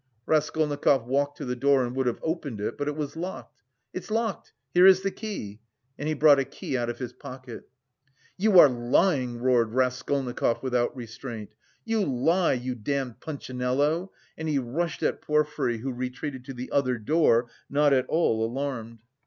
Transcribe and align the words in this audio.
Raskolnikov 0.25 1.05
walked 1.05 1.37
to 1.37 1.45
the 1.45 1.55
door 1.55 1.85
and 1.85 1.95
would 1.95 2.07
have 2.07 2.17
opened 2.23 2.59
it, 2.59 2.75
but 2.75 2.87
it 2.87 2.95
was 2.95 3.15
locked. 3.15 3.61
"It's 3.93 4.09
locked, 4.09 4.51
here 4.73 4.87
is 4.87 5.03
the 5.03 5.11
key!" 5.11 5.59
And 5.99 6.07
he 6.07 6.15
brought 6.15 6.39
a 6.39 6.43
key 6.43 6.75
out 6.75 6.89
of 6.89 6.97
his 6.97 7.13
pocket. 7.13 7.69
"You 8.35 8.57
are 8.57 8.67
lying," 8.67 9.37
roared 9.37 9.73
Raskolnikov 9.73 10.63
without 10.63 10.95
restraint, 10.95 11.51
"you 11.85 12.03
lie, 12.03 12.53
you 12.53 12.73
damned 12.73 13.19
punchinello!" 13.19 14.11
and 14.39 14.49
he 14.49 14.57
rushed 14.57 15.03
at 15.03 15.21
Porfiry 15.21 15.77
who 15.81 15.93
retreated 15.93 16.45
to 16.45 16.55
the 16.55 16.71
other 16.71 16.97
door, 16.97 17.47
not 17.69 17.93
at 17.93 18.07
all 18.07 18.43
alarmed. 18.43 19.03